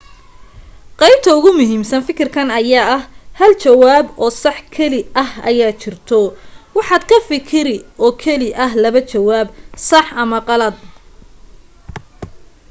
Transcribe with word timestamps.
qeybta 0.99 1.29
ugu 1.37 1.49
muhiimsan 1.57 2.01
fakirkan 2.07 2.49
ayaa 2.59 2.87
ah 2.95 3.01
hal 3.39 3.51
jawaab 3.65 4.05
oo 4.23 4.31
sax 4.43 4.59
keli 4.75 5.01
ah 5.23 5.31
aya 5.49 5.67
jirto 5.81 6.19
waxaad 6.77 7.03
ka 7.09 7.17
fakiri 7.29 7.77
oo 8.03 8.11
keli 8.23 8.47
ah 8.63 8.71
labo 8.83 8.99
jawaab 9.11 9.47
sax 9.89 10.05
ama 10.23 10.37
qalad 10.47 10.75